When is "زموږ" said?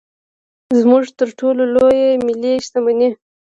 0.79-1.03